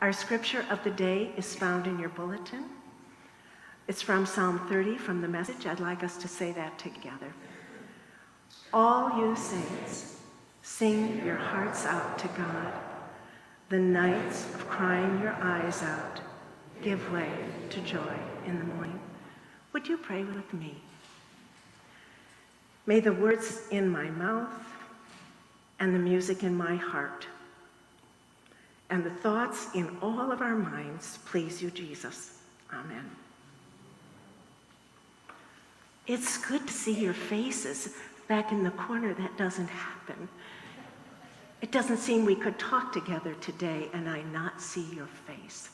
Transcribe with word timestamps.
Our 0.00 0.14
scripture 0.14 0.64
of 0.70 0.82
the 0.82 0.90
day 0.90 1.30
is 1.36 1.54
found 1.54 1.86
in 1.86 1.98
your 1.98 2.08
bulletin. 2.08 2.64
It's 3.86 4.00
from 4.00 4.24
Psalm 4.24 4.66
30 4.68 4.96
from 4.96 5.20
the 5.20 5.28
message. 5.28 5.66
I'd 5.66 5.78
like 5.78 6.02
us 6.02 6.16
to 6.18 6.28
say 6.28 6.52
that 6.52 6.78
together. 6.78 7.34
All 8.72 9.18
you 9.18 9.36
saints, 9.36 10.16
sing 10.62 11.22
your 11.22 11.36
hearts 11.36 11.84
out 11.84 12.18
to 12.20 12.28
God. 12.28 12.72
The 13.68 13.78
nights 13.78 14.46
of 14.54 14.66
crying 14.68 15.20
your 15.20 15.34
eyes 15.34 15.82
out 15.82 16.20
give 16.80 17.12
way 17.12 17.30
to 17.68 17.80
joy 17.82 18.14
in 18.46 18.58
the 18.58 18.64
morning. 18.64 18.98
Would 19.74 19.86
you 19.86 19.98
pray 19.98 20.24
with 20.24 20.54
me? 20.54 20.76
May 22.86 23.00
the 23.00 23.12
words 23.12 23.68
in 23.70 23.90
my 23.90 24.08
mouth 24.08 24.48
and 25.78 25.94
the 25.94 25.98
music 25.98 26.42
in 26.42 26.56
my 26.56 26.76
heart 26.76 27.26
and 28.90 29.04
the 29.04 29.10
thoughts 29.10 29.68
in 29.74 29.96
all 30.02 30.32
of 30.32 30.42
our 30.42 30.56
minds 30.56 31.18
please 31.24 31.62
you, 31.62 31.70
Jesus. 31.70 32.38
Amen. 32.72 33.08
It's 36.06 36.38
good 36.38 36.66
to 36.66 36.72
see 36.72 36.94
your 36.94 37.14
faces 37.14 37.94
back 38.26 38.50
in 38.50 38.64
the 38.64 38.70
corner. 38.72 39.14
That 39.14 39.36
doesn't 39.36 39.68
happen. 39.68 40.28
It 41.62 41.70
doesn't 41.70 41.98
seem 41.98 42.24
we 42.24 42.34
could 42.34 42.58
talk 42.58 42.92
together 42.92 43.34
today 43.34 43.88
and 43.92 44.08
I 44.08 44.22
not 44.22 44.60
see 44.60 44.86
your 44.94 45.06
face. 45.06 45.70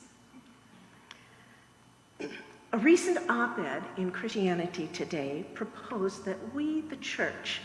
A 2.73 2.78
recent 2.78 3.19
op 3.30 3.59
ed 3.59 3.83
in 3.97 4.11
Christianity 4.11 4.89
Today 4.92 5.47
proposed 5.55 6.25
that 6.25 6.37
we, 6.55 6.83
the 6.83 6.97
church, 6.97 7.61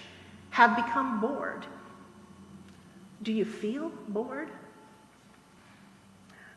have 0.52 0.76
become 0.76 1.20
bored. 1.20 1.66
Do 3.24 3.34
you 3.34 3.44
feel 3.44 3.92
bored? 4.10 4.50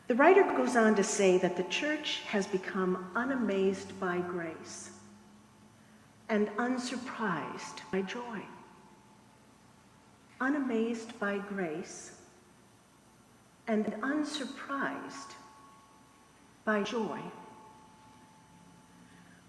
The 0.07 0.15
writer 0.15 0.43
goes 0.43 0.77
on 0.77 0.95
to 0.97 1.03
say 1.03 1.39
that 1.39 1.57
the 1.57 1.63
church 1.65 2.21
has 2.27 2.47
become 2.47 3.11
unamazed 3.15 3.98
by 3.98 4.19
grace 4.19 4.91
and 6.28 6.48
unsurprised 6.59 7.81
by 7.91 8.03
joy. 8.03 8.41
Unamazed 10.41 11.19
by 11.19 11.39
grace 11.39 12.12
and 13.67 13.87
unsurprised 14.03 15.37
by 16.67 16.83
joy. 16.83 17.19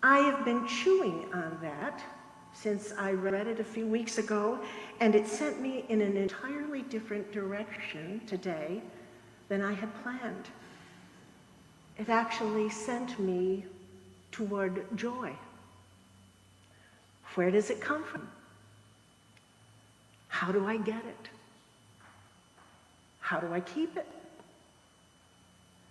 I 0.01 0.19
have 0.19 0.45
been 0.45 0.66
chewing 0.67 1.25
on 1.33 1.57
that 1.61 2.01
since 2.53 2.94
I 2.97 3.11
read 3.11 3.47
it 3.47 3.59
a 3.59 3.63
few 3.66 3.85
weeks 3.85 4.19
ago, 4.19 4.59
and 5.01 5.16
it 5.16 5.27
sent 5.27 5.59
me 5.59 5.83
in 5.89 5.99
an 5.99 6.16
entirely 6.16 6.83
different 6.83 7.33
direction 7.33 8.22
today 8.25 8.81
than 9.49 9.61
I 9.61 9.73
had 9.73 9.89
planned. 10.03 10.45
It 11.97 12.09
actually 12.09 12.69
sent 12.69 13.19
me 13.19 13.65
toward 14.31 14.85
joy. 14.97 15.31
Where 17.35 17.51
does 17.51 17.69
it 17.69 17.79
come 17.79 18.03
from? 18.03 18.27
How 20.27 20.51
do 20.51 20.66
I 20.66 20.77
get 20.77 21.03
it? 21.05 21.29
How 23.19 23.39
do 23.39 23.53
I 23.53 23.59
keep 23.59 23.95
it? 23.97 24.07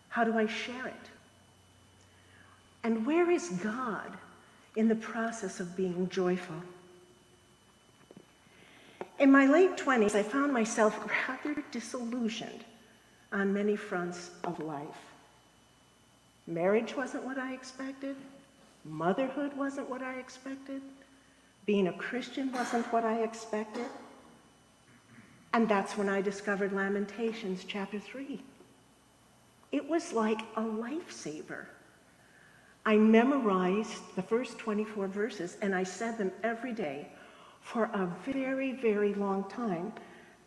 How 0.08 0.24
do 0.24 0.36
I 0.36 0.46
share 0.46 0.86
it? 0.86 1.10
And 2.82 3.06
where 3.06 3.30
is 3.30 3.48
God 3.62 4.12
in 4.76 4.88
the 4.88 4.94
process 4.94 5.58
of 5.58 5.74
being 5.76 6.08
joyful? 6.10 6.56
In 9.18 9.32
my 9.32 9.46
late 9.46 9.76
20s, 9.76 10.14
I 10.14 10.22
found 10.22 10.52
myself 10.52 10.98
rather 11.28 11.62
disillusioned 11.70 12.64
on 13.34 13.52
many 13.52 13.76
fronts 13.76 14.30
of 14.44 14.58
life. 14.60 15.04
Marriage 16.46 16.96
wasn't 16.96 17.24
what 17.24 17.36
I 17.36 17.52
expected. 17.52 18.16
Motherhood 18.84 19.54
wasn't 19.56 19.90
what 19.90 20.02
I 20.02 20.14
expected. 20.14 20.80
Being 21.66 21.88
a 21.88 21.92
Christian 21.94 22.52
wasn't 22.52 22.90
what 22.92 23.04
I 23.04 23.22
expected. 23.22 23.86
And 25.52 25.68
that's 25.68 25.96
when 25.96 26.08
I 26.08 26.20
discovered 26.20 26.72
Lamentations 26.72 27.64
chapter 27.66 27.98
3. 27.98 28.40
It 29.72 29.88
was 29.88 30.12
like 30.12 30.40
a 30.56 30.62
lifesaver. 30.62 31.66
I 32.86 32.96
memorized 32.96 34.14
the 34.14 34.22
first 34.22 34.58
24 34.58 35.08
verses 35.08 35.56
and 35.62 35.74
I 35.74 35.82
said 35.82 36.18
them 36.18 36.30
every 36.42 36.72
day 36.72 37.08
for 37.62 37.84
a 37.84 38.08
very, 38.30 38.72
very 38.72 39.14
long 39.14 39.48
time 39.48 39.92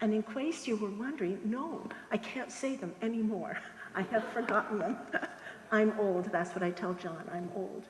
and 0.02 0.14
in 0.14 0.24
case 0.24 0.68
you 0.68 0.76
were 0.78 0.92
wondering, 0.92 1.40
no, 1.44 1.82
I 2.12 2.18
can't 2.18 2.52
say 2.52 2.76
them 2.76 2.94
anymore. 3.02 3.58
I 3.96 4.04
have 4.04 4.24
forgotten 4.26 4.80
them. 4.80 4.98
I'm 5.72 6.00
old. 6.00 6.32
That's 6.32 6.52
what 6.52 6.64
I 6.64 6.72
tell 6.72 6.94
John. 6.94 7.24
I'm 7.34 7.50
old. 7.56 7.86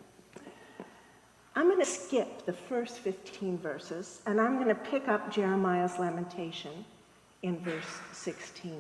I'm 1.55 1.65
going 1.65 1.79
to 1.79 1.85
skip 1.85 2.45
the 2.45 2.53
first 2.53 2.99
15 2.99 3.57
verses 3.57 4.21
and 4.25 4.39
I'm 4.39 4.55
going 4.55 4.67
to 4.67 4.75
pick 4.75 5.07
up 5.07 5.31
Jeremiah's 5.31 5.97
lamentation 5.97 6.85
in 7.41 7.59
verse 7.59 7.99
16. 8.13 8.79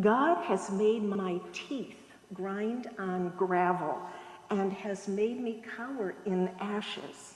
God 0.00 0.42
has 0.44 0.70
made 0.70 1.02
my 1.02 1.40
teeth 1.52 1.96
grind 2.34 2.88
on 2.98 3.30
gravel 3.36 4.00
and 4.50 4.72
has 4.72 5.08
made 5.08 5.40
me 5.40 5.62
cower 5.76 6.14
in 6.26 6.50
ashes. 6.60 7.34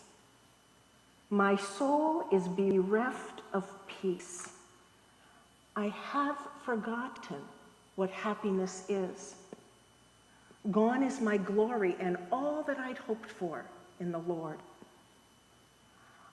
My 1.32 1.56
soul 1.56 2.26
is 2.30 2.46
bereft 2.46 3.40
of 3.54 3.64
peace. 3.86 4.50
I 5.74 5.86
have 5.88 6.36
forgotten 6.62 7.38
what 7.96 8.10
happiness 8.10 8.84
is. 8.90 9.34
Gone 10.70 11.02
is 11.02 11.22
my 11.22 11.38
glory 11.38 11.96
and 11.98 12.18
all 12.30 12.62
that 12.64 12.78
I'd 12.78 12.98
hoped 12.98 13.30
for 13.30 13.64
in 13.98 14.12
the 14.12 14.18
Lord. 14.18 14.58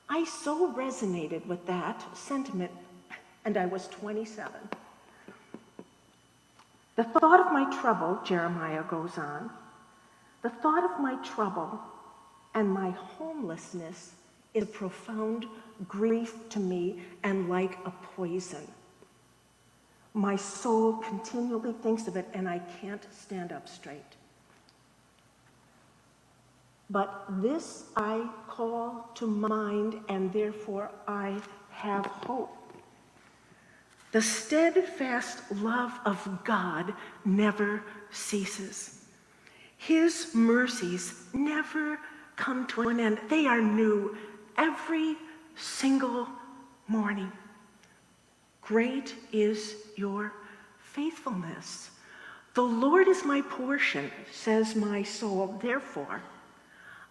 I 0.09 0.25
so 0.25 0.73
resonated 0.73 1.45
with 1.45 1.65
that 1.67 2.03
sentiment, 2.13 2.71
and 3.45 3.55
I 3.55 3.67
was 3.67 3.87
27. 3.87 4.51
The 6.97 7.05
thought 7.05 7.39
of 7.39 7.53
my 7.53 7.73
trouble, 7.79 8.19
Jeremiah 8.25 8.83
goes 8.83 9.17
on, 9.17 9.49
the 10.41 10.49
thought 10.49 10.83
of 10.83 10.99
my 10.99 11.15
trouble 11.23 11.79
and 12.53 12.69
my 12.69 12.89
homelessness 12.89 14.15
a 14.63 14.65
profound 14.65 15.45
grief 15.87 16.49
to 16.49 16.59
me 16.59 17.01
and 17.23 17.49
like 17.49 17.77
a 17.85 17.91
poison. 18.15 18.67
My 20.13 20.35
soul 20.35 20.93
continually 20.93 21.73
thinks 21.73 22.07
of 22.07 22.15
it, 22.17 22.27
and 22.33 22.47
I 22.49 22.59
can't 22.81 23.05
stand 23.13 23.51
up 23.51 23.69
straight. 23.69 24.01
But 26.89 27.25
this 27.41 27.85
I 27.95 28.27
call 28.47 29.09
to 29.15 29.27
mind, 29.27 30.01
and 30.09 30.33
therefore 30.33 30.91
I 31.07 31.39
have 31.69 32.05
hope. 32.05 32.55
The 34.11 34.21
steadfast 34.21 35.39
love 35.51 35.93
of 36.03 36.43
God 36.43 36.93
never 37.23 37.83
ceases. 38.09 39.05
His 39.77 40.33
mercies 40.33 41.25
never 41.31 41.99
come 42.35 42.65
to 42.67 42.89
an 42.89 42.99
end. 42.99 43.19
They 43.29 43.45
are 43.45 43.61
new 43.61 44.17
every 44.59 45.15
single 45.55 46.27
morning. 46.87 47.31
Great 48.61 49.15
is 49.31 49.75
your 49.95 50.33
faithfulness. 50.83 51.89
The 52.53 52.61
Lord 52.61 53.07
is 53.07 53.23
my 53.23 53.41
portion, 53.41 54.11
says 54.31 54.75
my 54.75 55.01
soul. 55.01 55.57
Therefore, 55.61 56.21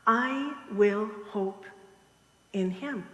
I 0.06 0.53
will 0.72 1.10
hope 1.31 1.64
in 2.53 2.70
him. 2.70 3.04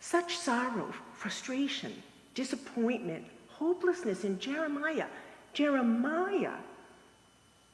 Such 0.00 0.36
sorrow, 0.36 0.92
frustration, 1.14 1.94
disappointment, 2.34 3.24
hopelessness 3.48 4.24
in 4.24 4.38
Jeremiah. 4.38 5.06
Jeremiah 5.54 6.56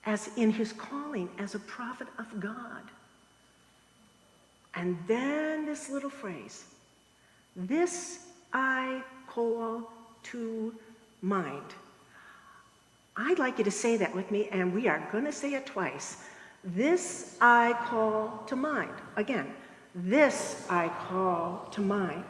as 0.09 0.31
in 0.39 0.51
his 0.51 0.73
calling 0.73 1.29
as 1.39 1.55
a 1.55 1.59
prophet 1.59 2.09
of 2.19 2.41
God. 2.41 2.83
And 4.75 4.97
then 5.07 5.67
this 5.67 5.91
little 5.91 6.09
phrase 6.11 6.65
this 7.55 8.21
I 8.53 9.03
call 9.27 9.93
to 10.31 10.75
mind. 11.21 11.75
I'd 13.19 13.39
like 13.39 13.59
you 13.59 13.65
to 13.65 13.71
say 13.71 13.99
that 13.99 14.15
with 14.15 14.31
me, 14.31 14.49
and 14.51 14.73
we 14.73 14.89
are 14.89 15.07
going 15.13 15.25
to 15.25 15.33
say 15.33 15.53
it 15.55 15.67
twice. 15.67 16.19
This 16.65 17.37
I 17.41 17.75
call 17.85 18.45
to 18.47 18.57
mind. 18.57 18.95
Again, 19.17 19.53
this 19.95 20.67
I 20.71 20.89
call 20.89 21.69
to 21.73 21.81
mind. 21.83 22.25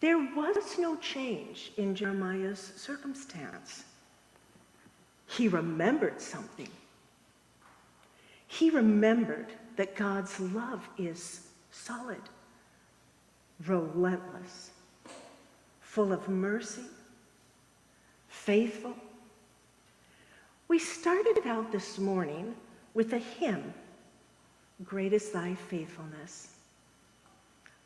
There 0.00 0.18
was 0.18 0.78
no 0.78 0.96
change 0.96 1.72
in 1.76 1.94
Jeremiah's 1.94 2.72
circumstance. 2.76 3.84
He 5.36 5.46
remembered 5.46 6.20
something. 6.20 6.68
He 8.48 8.68
remembered 8.70 9.46
that 9.76 9.94
God's 9.94 10.38
love 10.40 10.86
is 10.98 11.46
solid, 11.70 12.20
relentless, 13.64 14.70
full 15.80 16.12
of 16.12 16.28
mercy, 16.28 16.82
faithful. 18.28 18.96
We 20.66 20.80
started 20.80 21.40
out 21.46 21.70
this 21.70 21.96
morning 21.98 22.56
with 22.94 23.12
a 23.12 23.18
hymn, 23.18 23.72
Great 24.84 25.12
is 25.12 25.30
Thy 25.30 25.54
Faithfulness. 25.54 26.54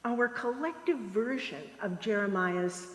Our 0.07 0.29
collective 0.29 0.99
version 0.99 1.63
of 1.83 2.01
Jeremiah's 2.01 2.87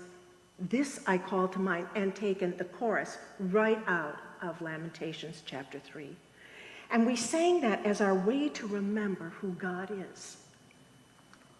This 0.57 1.02
I 1.06 1.19
Call 1.19 1.48
to 1.50 1.60
Mind 1.60 1.88
and 1.95 2.16
taken 2.16 2.57
the 2.57 2.66
chorus 2.66 3.19
right 3.40 3.80
out 3.86 4.16
of 4.42 4.62
Lamentations 4.62 5.44
chapter 5.46 5.80
3. 5.80 6.16
And 6.92 7.06
we 7.06 7.16
sang 7.16 7.62
that 7.62 7.86
as 7.86 8.02
our 8.02 8.16
way 8.16 8.50
to 8.50 8.68
remember 8.68 9.30
who 9.40 9.52
God 9.54 9.92
is 9.92 10.38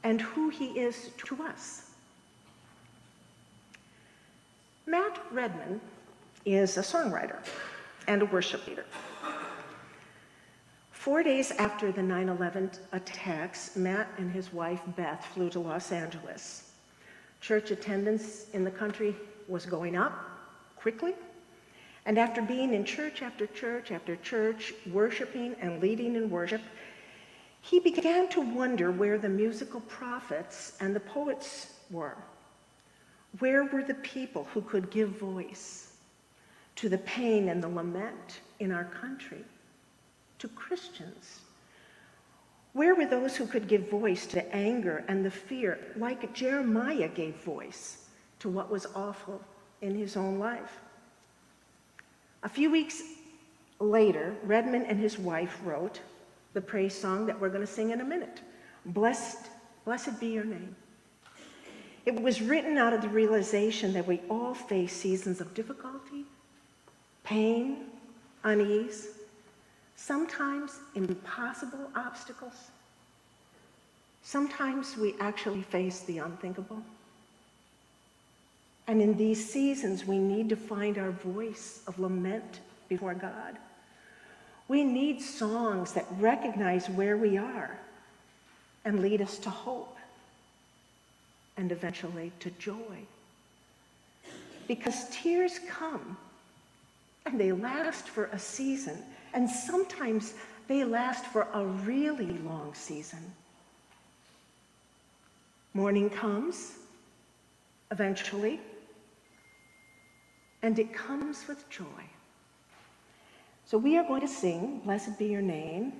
and 0.04 0.22
who 0.22 0.50
He 0.50 0.80
is 0.80 1.10
to 1.26 1.44
us. 1.44 1.90
Matt 4.88 5.20
Redman 5.32 5.80
is 6.46 6.78
a 6.78 6.82
songwriter 6.82 7.38
and 8.08 8.24
a 8.24 8.26
worship 8.26 8.66
leader. 8.68 8.86
Four 10.92 11.24
days 11.24 11.52
after 11.52 11.92
the 11.92 12.02
9 12.02 12.28
11 12.28 12.72
attacks, 12.92 13.76
Matt 13.76 14.08
and 14.18 14.32
his 14.32 14.52
wife 14.52 14.82
Beth 14.98 15.24
flew 15.34 15.50
to 15.52 15.60
Los 15.60 15.92
Angeles. 15.92 16.72
Church 17.40 17.72
attendance 17.72 18.48
in 18.54 18.64
the 18.64 18.72
country 18.72 19.16
was 19.48 19.66
going 19.66 19.96
up 19.96 20.14
quickly, 20.76 21.14
and 22.06 22.18
after 22.18 22.42
being 22.42 22.74
in 22.74 22.86
church 22.86 23.22
after 23.22 23.48
church 23.48 23.92
after 23.92 24.16
church, 24.18 24.74
worshiping 24.92 25.56
and 25.62 25.82
leading 25.82 26.16
in 26.16 26.30
worship, 26.30 26.62
he 27.62 27.80
began 27.80 28.30
to 28.30 28.42
wonder 28.42 28.92
where 28.92 29.18
the 29.18 29.30
musical 29.30 29.82
prophets 29.82 30.78
and 30.80 30.96
the 30.96 31.00
poets 31.00 31.74
were. 31.92 32.18
Where 33.40 33.66
were 33.66 33.84
the 33.84 33.96
people 33.96 34.46
who 34.54 34.62
could 34.62 34.90
give 34.90 35.10
voice 35.10 35.94
to 36.78 36.90
the 36.90 36.98
pain 37.00 37.50
and 37.50 37.62
the 37.62 37.68
lament 37.68 38.40
in 38.60 38.72
our 38.72 38.86
country, 38.86 39.44
to 40.40 40.48
Christians? 40.48 41.42
Where 42.74 42.96
were 42.96 43.06
those 43.06 43.36
who 43.36 43.46
could 43.46 43.68
give 43.68 43.90
voice 43.90 44.26
to 44.28 44.56
anger 44.56 45.04
and 45.08 45.26
the 45.26 45.32
fear, 45.32 45.80
like 45.96 46.34
Jeremiah 46.34 47.10
gave 47.10 47.36
voice 47.44 48.06
to 48.40 48.50
what 48.50 48.72
was 48.72 48.88
awful 48.96 49.44
in 49.82 49.96
his 49.96 50.16
own 50.16 50.40
life? 50.40 50.80
A 52.44 52.50
few 52.50 52.72
weeks 52.72 53.02
later, 53.80 54.36
Redman 54.44 54.86
and 54.86 55.00
his 55.00 55.20
wife 55.20 55.60
wrote 55.64 56.00
the 56.54 56.62
praise 56.62 56.96
song 56.96 57.26
that 57.26 57.40
we're 57.40 57.50
going 57.50 57.66
to 57.66 57.72
sing 57.72 57.92
in 57.92 58.02
a 58.02 58.06
minute 58.06 58.42
Blessed, 58.86 59.48
blessed 59.86 60.20
be 60.20 60.28
your 60.28 60.46
name. 60.46 60.76
It 62.06 62.20
was 62.20 62.42
written 62.42 62.78
out 62.78 62.94
of 62.94 63.02
the 63.02 63.10
realization 63.10 63.94
that 63.94 64.08
we 64.08 64.22
all 64.30 64.54
face 64.54 64.94
seasons 64.94 65.42
of 65.42 65.54
difficulty, 65.54 66.26
pain, 67.24 67.86
unease, 68.44 69.10
sometimes 69.96 70.80
impossible 70.96 71.92
obstacles. 71.96 72.72
Sometimes 74.24 74.98
we 74.98 75.16
actually 75.20 75.62
face 75.62 76.02
the 76.02 76.20
unthinkable. 76.20 76.82
And 78.90 79.04
in 79.04 79.16
these 79.18 79.48
seasons, 79.48 80.08
we 80.08 80.18
need 80.18 80.50
to 80.50 80.56
find 80.56 80.98
our 80.98 81.12
voice 81.12 81.82
of 81.86 82.00
lament 82.00 82.60
before 82.88 83.14
God. 83.14 83.56
We 84.68 84.84
need 84.84 85.22
songs 85.22 85.94
that 85.94 86.08
recognize 86.18 86.90
where 86.90 87.16
we 87.16 87.38
are 87.38 87.78
and 88.84 89.00
lead 89.00 89.22
us 89.22 89.38
to 89.40 89.52
hope 89.52 89.96
and 91.56 91.72
eventually 91.72 92.32
to 92.40 92.50
joy. 92.58 93.06
Because 94.68 95.08
tears 95.12 95.60
come 95.70 96.18
and 97.28 97.40
they 97.40 97.52
last 97.52 98.08
for 98.08 98.26
a 98.34 98.40
season, 98.40 98.98
and 99.36 99.48
sometimes 99.48 100.34
they 100.68 100.84
last 100.84 101.28
for 101.28 101.46
a 101.54 101.64
really 101.64 102.40
long 102.40 102.74
season. 102.74 103.34
Morning 105.76 106.10
comes, 106.10 106.74
eventually, 107.92 108.60
and 110.62 110.78
it 110.78 110.94
comes 110.94 111.48
with 111.48 111.70
joy. 111.70 112.04
So 113.66 113.78
we 113.78 113.98
are 113.98 114.04
going 114.04 114.22
to 114.22 114.28
sing, 114.28 114.82
Blessed 114.84 115.18
Be 115.20 115.26
Your 115.26 115.42
Name, 115.42 115.94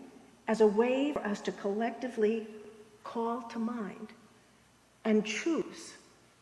as 0.48 0.62
a 0.62 0.68
way 0.68 1.14
for 1.14 1.20
us 1.26 1.40
to 1.42 1.52
collectively 1.52 2.48
call 3.04 3.44
to 3.44 3.60
mind 3.60 4.10
and 5.06 5.24
choose 5.24 5.94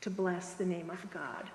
to 0.02 0.10
bless 0.10 0.54
the 0.54 0.66
name 0.66 0.90
of 0.90 1.10
God. 1.12 1.50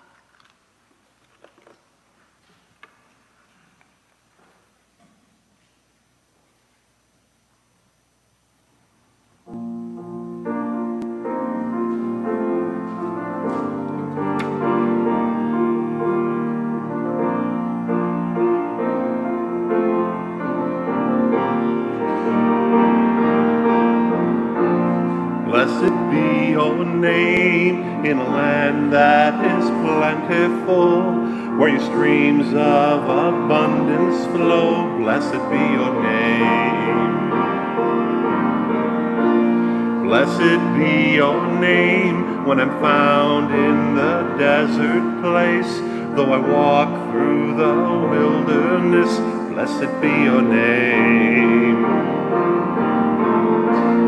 In 28.04 28.18
a 28.18 28.24
land 28.24 28.92
that 28.92 29.34
is 29.44 29.70
plentiful, 29.70 31.02
where 31.58 31.70
your 31.70 31.80
streams 31.80 32.48
of 32.52 33.04
abundance 33.04 34.26
flow. 34.26 34.98
Blessed 34.98 35.32
be 35.50 35.64
your 35.78 36.02
name. 36.02 37.30
Blessed 40.04 40.60
be 40.76 41.14
your 41.14 41.40
name 41.60 42.44
when 42.44 42.60
I'm 42.60 42.80
found 42.80 43.54
in 43.54 43.94
the 43.94 44.36
desert 44.38 45.22
place. 45.22 45.78
Though 46.16 46.32
I 46.32 46.38
walk 46.38 47.12
through 47.12 47.56
the 47.56 47.74
wilderness, 48.10 49.16
blessed 49.52 50.00
be 50.02 50.08
your 50.08 50.42
name. 50.42 51.51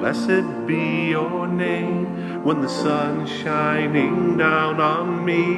Blessed 0.00 0.66
be 0.66 1.10
your 1.10 1.46
name 1.46 2.42
when 2.44 2.62
the 2.62 2.68
sun's 2.70 3.30
shining 3.30 4.38
down 4.38 4.80
on 4.80 5.24
me, 5.26 5.56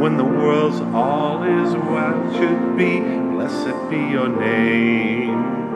when 0.00 0.16
the 0.16 0.24
world's 0.24 0.80
all 0.94 1.44
is 1.44 1.74
what 1.74 2.36
should 2.36 2.76
be. 2.76 3.00
Blessed 3.00 3.90
be 3.90 3.98
your 3.98 4.28
name. 4.28 5.66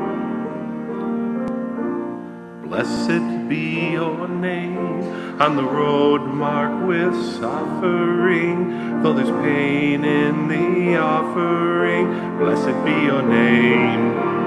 Blessed 2.64 3.49
be 3.49 3.93
your 3.93 4.29
name 4.29 5.40
on 5.40 5.57
the 5.57 5.64
road 5.64 6.23
marked 6.23 6.87
with 6.87 7.14
suffering, 7.40 9.02
though 9.02 9.14
there's 9.14 9.31
pain 9.45 10.05
in 10.05 10.49
the 10.49 10.99
offering. 10.99 12.38
Blessed 12.38 12.85
be 12.85 12.93
your 13.07 13.23
name. 13.23 14.39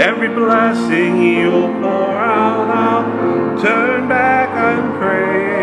Every 0.00 0.28
blessing 0.28 1.22
you'll 1.22 1.74
pour 1.74 2.16
out, 2.16 2.70
I'll 2.70 3.60
turn 3.60 4.08
back 4.08 4.48
and 4.48 4.94
praise. 4.98 5.60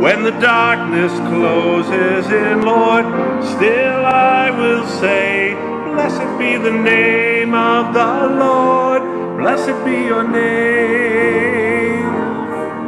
When 0.00 0.22
the 0.22 0.30
darkness 0.38 1.10
closes 1.28 2.30
in, 2.30 2.62
Lord, 2.62 3.04
still 3.44 4.06
I 4.06 4.50
will 4.56 4.86
say, 4.86 5.54
Blessed 5.92 6.38
be 6.38 6.56
the 6.56 6.70
name 6.70 7.52
of 7.52 7.92
the 7.92 8.36
Lord, 8.36 9.02
blessed 9.40 9.84
be 9.84 10.04
your 10.04 10.22
name. 10.22 12.12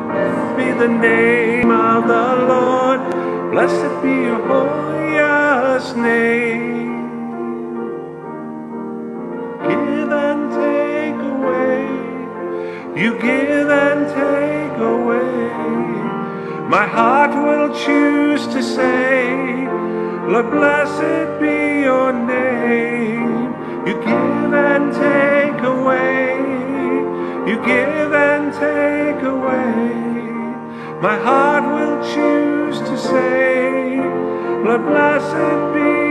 Blessed 0.07 0.57
be 0.57 0.71
the 0.71 0.87
name 0.87 1.73
of 1.73 2.07
the 2.07 2.47
Lord, 2.47 3.01
blessed 3.51 4.03
be 4.05 4.11
your 4.11 4.39
glorious 4.47 5.97
name. 5.97 6.90
You 13.01 13.19
give 13.19 13.71
and 13.71 14.07
take 14.09 14.79
away. 14.79 15.49
my 16.69 16.87
heart 16.87 17.31
will 17.31 17.75
choose 17.75 18.47
to 18.49 18.63
say, 18.63 19.67
Lord, 20.29 20.51
blessed 20.51 21.41
be 21.41 21.85
your 21.89 22.13
name. 22.13 23.55
You 23.87 23.95
give 23.95 24.53
and 24.53 24.93
take 24.93 25.63
away, 25.63 26.37
you 27.51 27.57
give 27.65 28.13
and 28.13 28.53
take 28.53 29.23
away. 29.23 29.95
My 31.01 31.17
heart 31.17 31.65
will 31.75 31.99
choose 32.13 32.81
to 32.81 32.99
say, 32.99 33.97
Lord, 33.97 34.83
blessed 34.83 35.75
be 35.75 36.00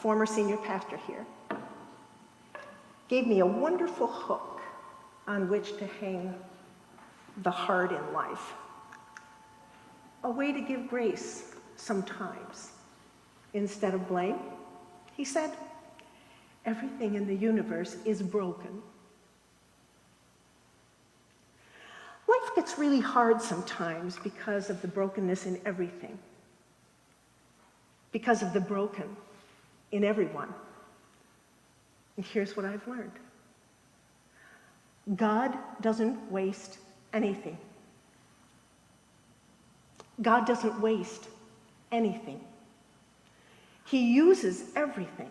Former 0.00 0.26
senior 0.26 0.56
pastor 0.58 0.96
here, 1.06 1.26
gave 3.08 3.26
me 3.26 3.40
a 3.40 3.46
wonderful 3.46 4.06
hook 4.06 4.60
on 5.26 5.48
which 5.48 5.76
to 5.78 5.86
hang 5.86 6.34
the 7.42 7.50
hard 7.50 7.92
in 7.92 8.12
life. 8.12 8.52
A 10.24 10.30
way 10.30 10.52
to 10.52 10.60
give 10.60 10.88
grace 10.88 11.54
sometimes 11.76 12.72
instead 13.54 13.94
of 13.94 14.06
blame. 14.08 14.38
He 15.16 15.24
said, 15.24 15.52
Everything 16.64 17.14
in 17.14 17.26
the 17.26 17.34
universe 17.34 17.96
is 18.04 18.20
broken. 18.20 18.82
Life 22.28 22.54
gets 22.54 22.78
really 22.78 23.00
hard 23.00 23.40
sometimes 23.40 24.18
because 24.18 24.68
of 24.68 24.82
the 24.82 24.88
brokenness 24.88 25.46
in 25.46 25.58
everything, 25.64 26.18
because 28.12 28.42
of 28.42 28.52
the 28.52 28.60
broken 28.60 29.16
in 29.92 30.04
everyone. 30.04 30.52
And 32.16 32.26
here's 32.26 32.56
what 32.56 32.66
I've 32.66 32.86
learned 32.86 33.12
God 35.16 35.56
doesn't 35.80 36.30
waste 36.30 36.78
anything. 37.12 37.56
God 40.20 40.46
doesn't 40.46 40.80
waste 40.80 41.28
anything. 41.92 42.40
He 43.86 44.12
uses 44.12 44.64
everything 44.76 45.30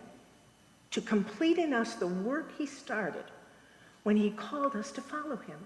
to 0.90 1.00
complete 1.00 1.58
in 1.58 1.72
us 1.72 1.94
the 1.94 2.06
work 2.06 2.50
He 2.56 2.66
started 2.66 3.24
when 4.02 4.16
He 4.16 4.30
called 4.30 4.74
us 4.74 4.90
to 4.92 5.00
follow 5.00 5.36
Him. 5.36 5.58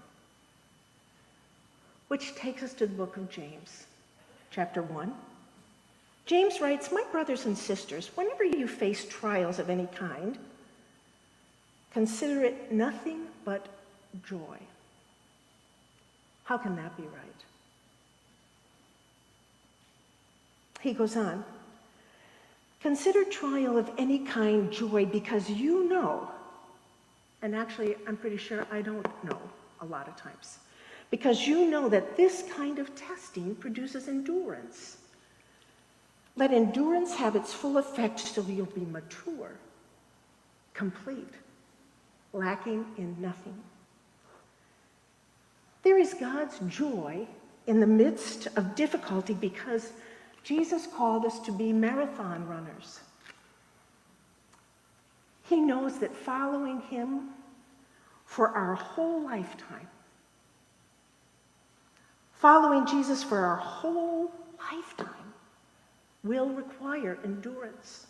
Which 2.08 2.34
takes 2.34 2.62
us 2.62 2.74
to 2.74 2.86
the 2.86 2.94
book 2.94 3.16
of 3.16 3.30
James, 3.30 3.86
chapter 4.50 4.82
1. 4.82 5.14
James 6.26 6.60
writes, 6.60 6.92
My 6.92 7.04
brothers 7.10 7.46
and 7.46 7.56
sisters, 7.56 8.10
whenever 8.14 8.44
you 8.44 8.68
face 8.68 9.06
trials 9.08 9.58
of 9.58 9.70
any 9.70 9.88
kind, 9.94 10.38
consider 11.92 12.42
it 12.42 12.72
nothing 12.72 13.26
but 13.44 13.66
joy. 14.24 14.58
How 16.44 16.58
can 16.58 16.76
that 16.76 16.96
be 16.96 17.02
right? 17.02 17.44
He 20.80 20.92
goes 20.92 21.16
on, 21.16 21.44
Consider 22.82 23.22
trial 23.22 23.78
of 23.78 23.88
any 23.96 24.18
kind 24.18 24.70
joy 24.72 25.06
because 25.06 25.48
you 25.48 25.88
know, 25.88 26.28
and 27.40 27.54
actually, 27.54 27.94
I'm 28.08 28.16
pretty 28.16 28.36
sure 28.36 28.66
I 28.72 28.82
don't 28.82 29.06
know 29.24 29.38
a 29.80 29.86
lot 29.86 30.08
of 30.08 30.16
times, 30.16 30.58
because 31.08 31.46
you 31.46 31.70
know 31.70 31.88
that 31.88 32.16
this 32.16 32.44
kind 32.56 32.80
of 32.80 32.92
testing 32.96 33.54
produces 33.54 34.08
endurance. 34.08 34.96
Let 36.36 36.52
endurance 36.52 37.14
have 37.14 37.36
its 37.36 37.52
full 37.52 37.78
effect 37.78 38.20
so 38.20 38.42
you'll 38.42 38.66
be 38.66 38.86
mature, 38.86 39.52
complete, 40.72 41.34
lacking 42.32 42.86
in 42.96 43.16
nothing. 43.20 43.60
There 45.82 45.98
is 45.98 46.14
God's 46.14 46.58
joy 46.68 47.26
in 47.66 47.80
the 47.80 47.86
midst 47.86 48.48
of 48.56 48.74
difficulty 48.74 49.34
because 49.34 49.92
Jesus 50.42 50.86
called 50.86 51.24
us 51.24 51.38
to 51.40 51.52
be 51.52 51.72
marathon 51.72 52.46
runners. 52.48 53.00
He 55.48 55.60
knows 55.60 55.98
that 55.98 56.14
following 56.14 56.80
Him 56.82 57.30
for 58.24 58.48
our 58.48 58.74
whole 58.74 59.22
lifetime, 59.22 59.88
following 62.32 62.86
Jesus 62.86 63.22
for 63.22 63.38
our 63.38 63.56
whole 63.56 64.32
lifetime, 64.72 65.21
will 66.24 66.48
require 66.50 67.18
endurance. 67.24 68.06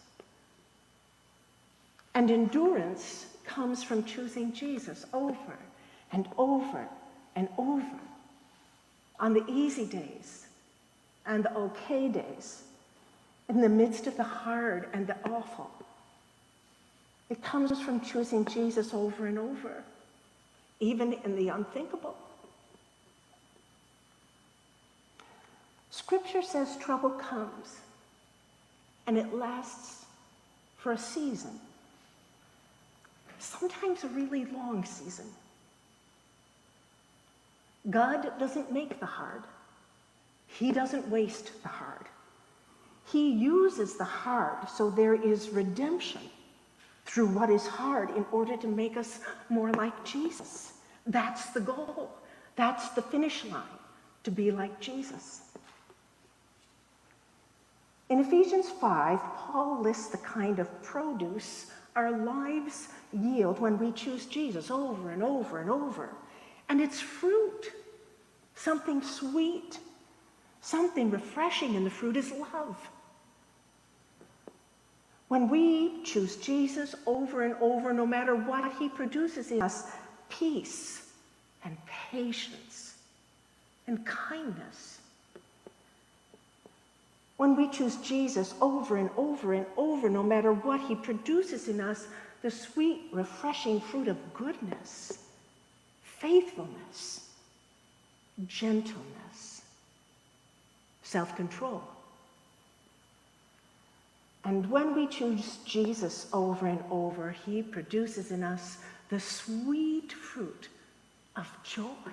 And 2.15 2.31
endurance 2.31 3.27
comes 3.45 3.83
from 3.83 4.05
choosing 4.05 4.53
Jesus 4.53 5.07
over 5.13 5.59
and 6.13 6.29
over 6.37 6.87
and 7.37 7.49
over 7.57 8.01
on 9.19 9.33
the 9.33 9.45
easy 9.49 9.87
days 9.87 10.47
and 11.25 11.45
the 11.45 11.55
okay 11.57 12.09
days, 12.09 12.65
in 13.49 13.61
the 13.61 13.69
midst 13.69 14.07
of 14.07 14.17
the 14.17 14.23
hard 14.25 14.89
and 14.93 15.07
the 15.07 15.17
awful. 15.29 15.71
It 17.31 17.43
comes 17.43 17.81
from 17.81 18.01
choosing 18.01 18.45
Jesus 18.45 18.93
over 18.93 19.27
and 19.27 19.39
over, 19.39 19.85
even 20.81 21.15
in 21.25 21.37
the 21.37 21.49
unthinkable. 21.49 22.17
Scripture 25.91 26.43
says 26.43 26.77
trouble 26.79 27.11
comes 27.11 27.79
and 29.07 29.19
it 29.19 29.35
lasts 29.35 30.05
for 30.77 30.93
a 30.93 30.99
season, 30.99 31.59
sometimes 33.39 34.05
a 34.05 34.09
really 34.09 34.45
long 34.47 34.85
season. 34.85 35.27
God 37.91 38.33
doesn't 38.39 38.73
make 38.73 39.01
the 39.01 39.07
hard. 39.07 39.43
He 40.47 40.71
doesn't 40.71 41.09
waste 41.09 41.63
the 41.63 41.69
hard. 41.69 42.07
He 43.11 43.31
uses 43.31 43.97
the 43.97 44.05
hard 44.05 44.69
so 44.69 44.91
there 44.91 45.15
is 45.15 45.51
redemption 45.51 46.21
through 47.05 47.27
what 47.29 47.51
is 47.51 47.67
hard 47.67 48.11
in 48.11 48.25
order 48.31 48.57
to 48.57 48.69
make 48.69 48.97
us 48.97 49.21
more 49.49 49.73
like 49.73 50.05
Jesus. 50.05 50.75
That's 51.07 51.51
the 51.51 51.61
goal. 51.61 52.11
That's 52.55 52.91
the 52.91 53.03
finish 53.03 53.45
line, 53.47 53.63
to 54.25 54.31
be 54.31 54.51
like 54.51 54.81
Jesus. 54.81 55.41
In 58.13 58.19
Ephesians 58.19 58.69
5, 58.69 59.21
Paul 59.37 59.81
lists 59.81 60.09
the 60.09 60.19
kind 60.19 60.59
of 60.59 60.83
produce 60.83 61.71
our 61.97 62.11
lives 62.11 62.89
yield 63.11 63.59
when 63.59 63.79
we 63.79 63.91
choose 63.91 64.27
Jesus 64.27 64.71
over 64.71 65.13
and 65.13 65.23
over 65.23 65.61
and 65.61 65.71
over. 65.71 66.11
And 66.69 66.79
it's 66.79 67.01
fruit, 67.01 67.73
something 68.55 69.01
sweet, 69.01 69.79
something 70.61 71.11
refreshing, 71.11 71.75
and 71.75 71.87
the 71.87 71.91
fruit 71.91 72.19
is 72.19 72.31
love. 72.33 72.77
When 75.29 75.49
we 75.49 76.03
choose 76.03 76.37
Jesus 76.37 76.95
over 77.07 77.45
and 77.45 77.55
over, 77.63 77.95
no 77.95 78.05
matter 78.05 78.37
what 78.37 78.75
he 78.75 78.91
produces 78.91 79.51
in 79.51 79.63
us, 79.63 79.91
peace 80.29 81.09
and 81.65 81.79
patience 81.87 82.97
and 83.87 84.05
kindness. 84.05 84.99
When 87.43 87.57
we 87.57 87.67
choose 87.67 87.97
Jesus 87.97 88.55
over 88.61 88.97
and 88.97 89.11
over 89.17 89.53
and 89.53 89.67
over, 89.77 90.09
no 90.09 90.23
matter 90.23 90.53
what 90.53 90.81
he 90.81 90.95
produces 90.95 91.67
in 91.67 91.81
us, 91.81 92.07
the 92.41 92.53
sweet, 92.53 93.07
refreshing 93.13 93.81
fruit 93.81 94.07
of 94.07 94.17
goodness, 94.33 95.19
faithfulness, 96.05 97.31
gentleness, 98.47 99.63
self 101.03 101.35
control. 101.35 101.83
And 104.45 104.71
when 104.71 104.95
we 104.95 105.09
choose 105.09 105.59
Jesus 105.65 106.29
over 106.33 106.69
and 106.69 106.85
over, 106.93 107.33
he 107.33 107.61
produces 107.61 108.31
in 108.31 108.45
us 108.45 108.79
the 109.09 109.19
sweet 109.19 110.13
fruit 110.13 110.69
of 111.35 111.49
joy. 111.65 112.13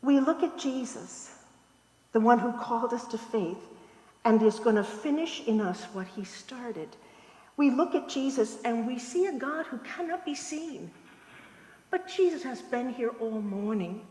We 0.00 0.18
look 0.18 0.42
at 0.42 0.58
Jesus, 0.58 1.34
the 2.12 2.20
one 2.20 2.38
who 2.38 2.52
called 2.52 2.92
us 2.92 3.06
to 3.08 3.18
faith 3.18 3.58
and 4.24 4.42
is 4.42 4.58
going 4.58 4.76
to 4.76 4.84
finish 4.84 5.42
in 5.46 5.60
us 5.60 5.84
what 5.92 6.06
he 6.06 6.24
started. 6.24 6.88
We 7.56 7.70
look 7.70 7.94
at 7.94 8.08
Jesus 8.08 8.58
and 8.64 8.86
we 8.86 8.98
see 8.98 9.26
a 9.26 9.32
God 9.32 9.66
who 9.66 9.78
cannot 9.78 10.24
be 10.24 10.34
seen. 10.34 10.90
But 11.90 12.08
Jesus 12.08 12.42
has 12.42 12.62
been 12.62 12.90
here 12.90 13.12
all 13.20 13.40
morning 13.42 14.06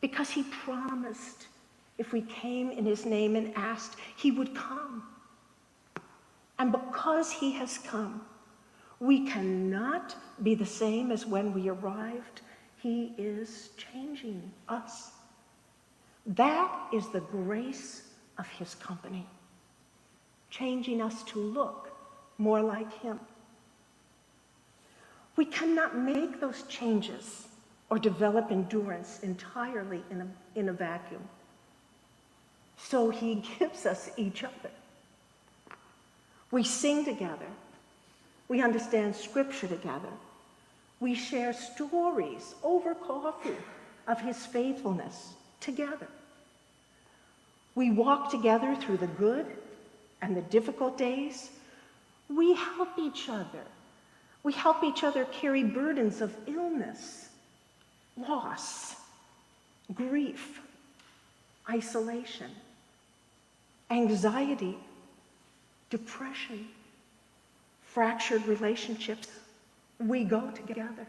because 0.00 0.30
he 0.30 0.44
promised 0.44 1.48
if 1.98 2.12
we 2.12 2.22
came 2.22 2.70
in 2.70 2.84
his 2.84 3.06
name 3.06 3.36
and 3.36 3.52
asked, 3.56 3.96
he 4.16 4.30
would 4.30 4.54
come. 4.54 5.02
And 6.58 6.72
because 6.72 7.30
he 7.32 7.52
has 7.52 7.78
come, 7.78 8.22
we 9.00 9.26
cannot 9.26 10.14
be 10.42 10.54
the 10.54 10.66
same 10.66 11.10
as 11.10 11.26
when 11.26 11.52
we 11.52 11.68
arrived. 11.68 12.42
He 12.78 13.14
is 13.18 13.70
changing 13.76 14.52
us. 14.68 15.12
That 16.26 16.72
is 16.92 17.08
the 17.08 17.20
grace 17.20 18.02
of 18.36 18.48
his 18.48 18.74
company, 18.74 19.26
changing 20.50 21.00
us 21.00 21.22
to 21.24 21.38
look 21.38 21.90
more 22.36 22.60
like 22.60 22.92
him. 23.00 23.20
We 25.36 25.44
cannot 25.44 25.96
make 25.96 26.40
those 26.40 26.62
changes 26.62 27.46
or 27.90 27.98
develop 27.98 28.50
endurance 28.50 29.20
entirely 29.22 30.02
in 30.10 30.22
a, 30.22 30.58
in 30.58 30.68
a 30.68 30.72
vacuum. 30.72 31.22
So 32.76 33.10
he 33.10 33.36
gives 33.58 33.86
us 33.86 34.10
each 34.16 34.42
other. 34.42 34.70
We 36.50 36.64
sing 36.64 37.04
together. 37.04 37.46
We 38.48 38.62
understand 38.62 39.14
scripture 39.14 39.68
together. 39.68 40.08
We 40.98 41.14
share 41.14 41.52
stories 41.52 42.54
over 42.64 42.94
coffee 42.94 43.56
of 44.08 44.20
his 44.20 44.44
faithfulness 44.46 45.34
together. 45.60 46.08
We 47.74 47.90
walk 47.90 48.30
together 48.30 48.74
through 48.74 48.96
the 48.98 49.06
good 49.06 49.46
and 50.22 50.36
the 50.36 50.42
difficult 50.42 50.96
days. 50.96 51.50
We 52.28 52.54
help 52.54 52.98
each 52.98 53.28
other. 53.28 53.64
We 54.42 54.52
help 54.52 54.82
each 54.82 55.04
other 55.04 55.24
carry 55.26 55.62
burdens 55.64 56.20
of 56.20 56.34
illness, 56.46 57.28
loss, 58.16 58.94
grief, 59.94 60.60
isolation, 61.68 62.50
anxiety, 63.90 64.78
depression, 65.90 66.68
fractured 67.82 68.46
relationships. 68.46 69.28
We 69.98 70.24
go 70.24 70.50
together. 70.50 71.06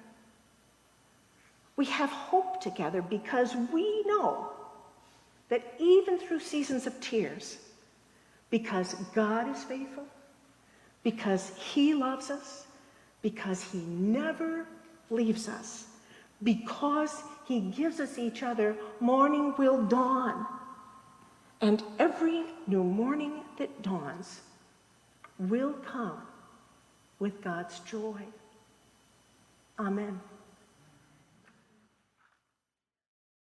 We 1.78 1.86
have 1.86 2.10
hope 2.10 2.60
together 2.60 3.02
because 3.02 3.56
we 3.72 4.04
know 4.06 4.52
that 5.50 5.76
even 5.80 6.18
through 6.18 6.40
seasons 6.42 6.88
of 6.88 7.00
tears, 7.00 7.58
because 8.50 8.96
God 9.14 9.48
is 9.50 9.64
faithful, 9.64 10.06
because 11.04 11.52
He 11.56 11.94
loves 11.94 12.30
us, 12.30 12.66
because 13.22 13.64
He 13.64 13.80
never 13.80 14.66
leaves 15.10 15.48
us, 15.48 15.86
because 16.44 17.24
He 17.48 17.62
gives 17.62 18.00
us 18.00 18.18
each 18.18 18.44
other, 18.44 18.76
morning 19.00 19.54
will 19.58 19.84
dawn. 19.84 20.46
And 21.62 21.82
every 22.00 22.44
new 22.66 22.84
morning 22.84 23.42
that 23.58 23.82
dawns 23.82 24.42
will 25.40 25.74
come 25.74 26.22
with 27.20 27.42
God's 27.42 27.80
joy. 27.80 28.22
Amen. 29.80 30.20